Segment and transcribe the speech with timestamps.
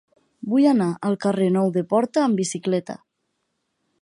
[0.53, 3.01] Vull anar al carrer Nou de Porta amb bicicleta.